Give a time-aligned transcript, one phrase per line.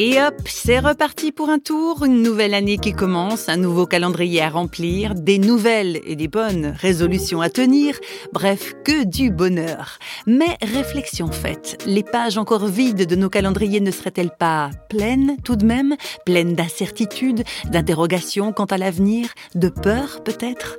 [0.00, 4.40] Et hop, c'est reparti pour un tour, une nouvelle année qui commence, un nouveau calendrier
[4.40, 7.98] à remplir, des nouvelles et des bonnes résolutions à tenir,
[8.32, 9.98] bref, que du bonheur.
[10.24, 15.56] Mais réflexion faite, les pages encore vides de nos calendriers ne seraient-elles pas pleines tout
[15.56, 20.78] de même, pleines d'incertitudes, d'interrogations quant à l'avenir, de peur peut-être?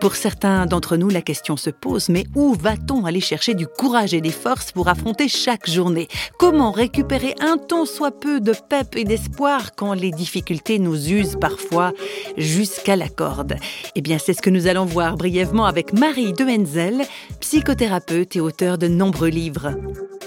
[0.00, 4.12] Pour certains d'entre nous, la question se pose, mais où va-t-on aller chercher du courage
[4.12, 6.08] et des forces pour affronter chaque journée?
[6.36, 11.36] Comment récupérer un ton soit peu de pep et d'espoir quand les difficultés nous usent
[11.40, 11.92] parfois
[12.36, 13.56] jusqu'à la corde.
[13.94, 17.02] Eh bien, c'est ce que nous allons voir brièvement avec Marie de Henzel,
[17.40, 19.74] psychothérapeute et auteur de nombreux livres.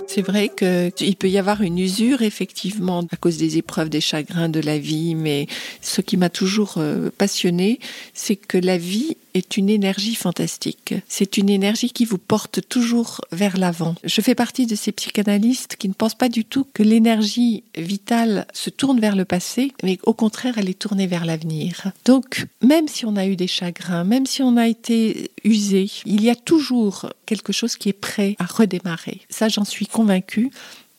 [0.08, 4.50] C'est vrai qu'il peut y avoir une usure, effectivement, à cause des épreuves, des chagrins
[4.50, 5.46] de la vie, mais
[5.82, 7.80] ce qui m'a toujours euh, passionné,
[8.16, 10.94] c'est que la vie est une énergie fantastique.
[11.08, 13.96] C'est une énergie qui vous porte toujours vers l'avant.
[14.04, 18.46] Je fais partie de ces psychanalystes qui ne pensent pas du tout que l'énergie vitale
[18.54, 21.92] se tourne vers le passé, mais au contraire, elle est tournée vers l'avenir.
[22.06, 26.24] Donc, même si on a eu des chagrins, même si on a été usé, il
[26.24, 29.22] y a toujours quelque chose qui est prêt à redémarrer.
[29.30, 30.52] Ça, j'en suis convaincue.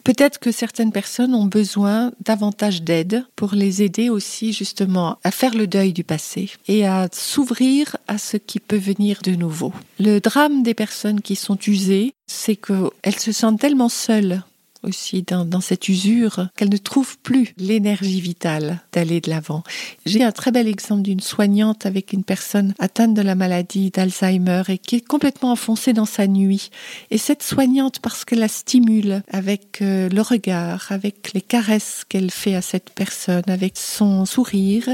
[0.04, 5.54] Peut-être que certaines personnes ont besoin davantage d'aide pour les aider aussi justement à faire
[5.54, 9.72] le deuil du passé et à s'ouvrir à ce qui peut venir de nouveau.
[9.98, 14.42] Le drame des personnes qui sont usées, c'est qu'elles se sentent tellement seules
[14.82, 19.62] aussi dans, cette usure qu'elle ne trouve plus l'énergie vitale d'aller de l'avant.
[20.06, 24.62] J'ai un très bel exemple d'une soignante avec une personne atteinte de la maladie d'Alzheimer
[24.68, 26.70] et qui est complètement enfoncée dans sa nuit.
[27.10, 32.30] Et cette soignante, parce qu'elle la stimule avec euh, le regard, avec les caresses qu'elle
[32.30, 34.88] fait à cette personne, avec son sourire,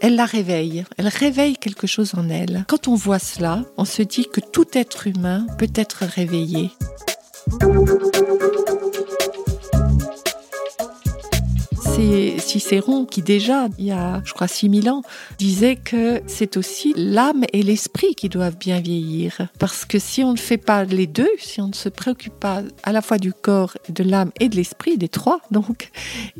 [0.00, 0.84] elle la réveille.
[0.96, 2.64] Elle réveille quelque chose en elle.
[2.68, 6.70] Quand on voit cela, on se dit que tout être humain peut être réveillé.
[11.94, 15.02] C'est Cicéron qui déjà, il y a, je crois, 6000 ans,
[15.38, 19.48] disait que c'est aussi l'âme et l'esprit qui doivent bien vieillir.
[19.58, 22.62] Parce que si on ne fait pas les deux, si on ne se préoccupe pas
[22.82, 25.90] à la fois du corps, de l'âme et de l'esprit, des trois, donc,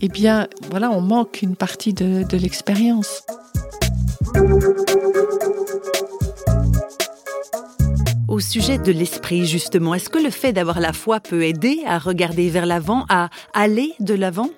[0.00, 3.22] eh bien, voilà, on manque une partie de, de l'expérience.
[8.28, 11.98] Au sujet de l'esprit, justement, est-ce que le fait d'avoir la foi peut aider à
[11.98, 14.48] regarder vers l'avant, à aller de l'avant?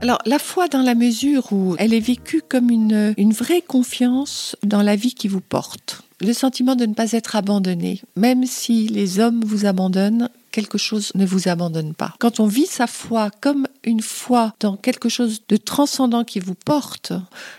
[0.00, 4.54] Alors, la foi dans la mesure où elle est vécue comme une, une vraie confiance
[4.62, 6.02] dans la vie qui vous porte.
[6.20, 11.10] Le sentiment de ne pas être abandonné, même si les hommes vous abandonnent, quelque chose
[11.16, 12.14] ne vous abandonne pas.
[12.20, 16.54] Quand on vit sa foi comme une foi dans quelque chose de transcendant qui vous
[16.54, 17.12] porte,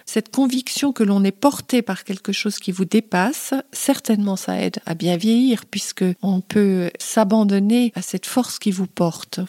[0.06, 4.80] cette conviction que l'on est porté par quelque chose qui vous dépasse, certainement ça aide
[4.86, 9.42] à bien vieillir puisque on peut s'abandonner à cette force qui vous porte.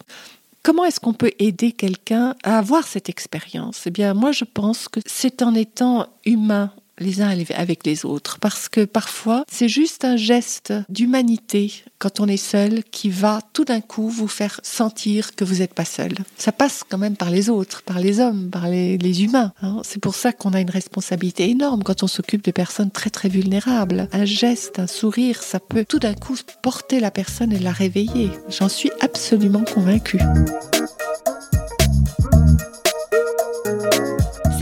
[0.67, 3.87] Comment est-ce qu'on peut aider quelqu'un à avoir cette expérience?
[3.87, 8.39] Eh bien, moi, je pense que c'est en étant humain les uns avec les autres.
[8.41, 13.65] Parce que parfois, c'est juste un geste d'humanité quand on est seul qui va tout
[13.65, 16.13] d'un coup vous faire sentir que vous n'êtes pas seul.
[16.37, 19.53] Ça passe quand même par les autres, par les hommes, par les, humains.
[19.63, 19.81] Hein.
[19.83, 23.29] C'est pour ça qu'on a une responsabilité énorme quand on s'occupe de personnes très très
[23.29, 24.09] vulnérables.
[24.13, 28.31] Un geste, un sourire, ça peut tout d'un coup porter la personne et la réveiller.
[28.49, 30.21] J'en suis absolument convaincue.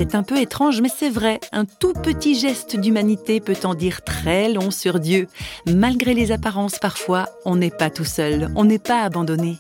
[0.07, 1.41] C'est un peu étrange, mais c'est vrai.
[1.51, 5.29] Un tout petit geste d'humanité peut en dire très long sur Dieu.
[5.67, 9.57] Malgré les apparences parfois, on n'est pas tout seul, on n'est pas abandonné.